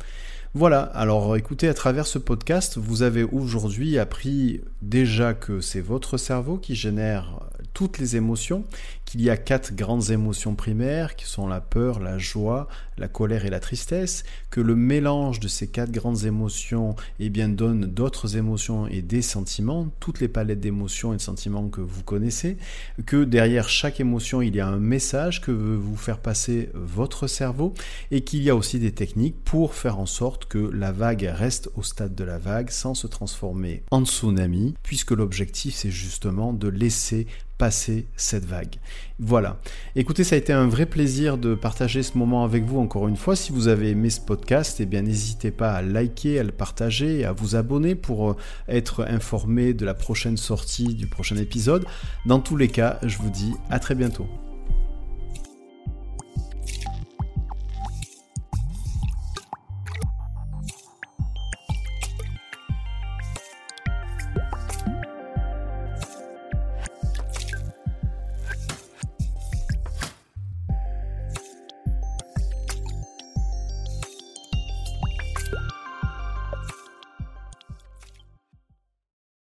Voilà, 0.56 0.82
alors 0.82 1.36
écoutez, 1.36 1.66
à 1.66 1.74
travers 1.74 2.06
ce 2.06 2.20
podcast, 2.20 2.78
vous 2.78 3.02
avez 3.02 3.24
aujourd'hui 3.24 3.98
appris 3.98 4.60
déjà 4.82 5.34
que 5.34 5.60
c'est 5.60 5.80
votre 5.80 6.16
cerveau 6.16 6.58
qui 6.58 6.76
génère 6.76 7.40
toutes 7.72 7.98
les 7.98 8.14
émotions, 8.14 8.64
qu'il 9.04 9.20
y 9.20 9.30
a 9.30 9.36
quatre 9.36 9.74
grandes 9.74 10.10
émotions 10.10 10.54
primaires 10.54 11.16
qui 11.16 11.26
sont 11.26 11.48
la 11.48 11.60
peur, 11.60 11.98
la 11.98 12.18
joie, 12.18 12.68
la 12.98 13.08
colère 13.08 13.44
et 13.44 13.50
la 13.50 13.58
tristesse, 13.58 14.22
que 14.50 14.60
le 14.60 14.76
mélange 14.76 15.40
de 15.40 15.48
ces 15.48 15.66
quatre 15.66 15.90
grandes 15.90 16.24
émotions 16.24 16.94
eh 17.18 17.30
bien, 17.30 17.48
donne 17.48 17.86
d'autres 17.86 18.36
émotions 18.36 18.86
et 18.86 19.02
des 19.02 19.22
sentiments, 19.22 19.88
toutes 19.98 20.20
les 20.20 20.28
palettes 20.28 20.60
d'émotions 20.60 21.12
et 21.12 21.16
de 21.16 21.22
sentiments 21.22 21.68
que 21.68 21.80
vous 21.80 22.04
connaissez, 22.04 22.56
que 23.06 23.24
derrière 23.24 23.68
chaque 23.68 23.98
émotion 23.98 24.40
il 24.40 24.54
y 24.54 24.60
a 24.60 24.68
un 24.68 24.78
message 24.78 25.40
que 25.40 25.50
veut 25.50 25.76
vous 25.76 25.96
faire 25.96 26.18
passer 26.18 26.70
votre 26.74 27.26
cerveau 27.26 27.74
et 28.12 28.22
qu'il 28.22 28.42
y 28.42 28.50
a 28.50 28.54
aussi 28.54 28.78
des 28.78 28.92
techniques 28.92 29.42
pour 29.44 29.74
faire 29.74 29.98
en 29.98 30.06
sorte 30.06 30.43
que 30.48 30.58
la 30.58 30.92
vague 30.92 31.30
reste 31.32 31.70
au 31.76 31.82
stade 31.82 32.14
de 32.14 32.24
la 32.24 32.38
vague 32.38 32.70
sans 32.70 32.94
se 32.94 33.06
transformer 33.06 33.82
en 33.90 34.04
tsunami, 34.04 34.74
puisque 34.82 35.12
l'objectif 35.12 35.74
c'est 35.74 35.90
justement 35.90 36.52
de 36.52 36.68
laisser 36.68 37.26
passer 37.58 38.06
cette 38.16 38.44
vague. 38.44 38.76
Voilà. 39.18 39.58
Écoutez, 39.96 40.24
ça 40.24 40.34
a 40.34 40.38
été 40.38 40.52
un 40.52 40.66
vrai 40.66 40.86
plaisir 40.86 41.38
de 41.38 41.54
partager 41.54 42.02
ce 42.02 42.18
moment 42.18 42.44
avec 42.44 42.64
vous 42.64 42.80
encore 42.80 43.08
une 43.08 43.16
fois. 43.16 43.36
Si 43.36 43.52
vous 43.52 43.68
avez 43.68 43.90
aimé 43.90 44.10
ce 44.10 44.20
podcast, 44.20 44.80
eh 44.80 44.86
bien 44.86 45.02
n'hésitez 45.02 45.50
pas 45.50 45.72
à 45.72 45.82
liker, 45.82 46.40
à 46.40 46.42
le 46.42 46.52
partager 46.52 47.24
à 47.24 47.32
vous 47.32 47.56
abonner 47.56 47.94
pour 47.94 48.30
euh, 48.30 48.36
être 48.68 49.04
informé 49.08 49.72
de 49.72 49.84
la 49.84 49.94
prochaine 49.94 50.36
sortie 50.36 50.94
du 50.94 51.06
prochain 51.06 51.36
épisode. 51.36 51.84
Dans 52.26 52.40
tous 52.40 52.56
les 52.56 52.68
cas, 52.68 52.98
je 53.02 53.18
vous 53.18 53.30
dis 53.30 53.52
à 53.70 53.78
très 53.78 53.94
bientôt. 53.94 54.26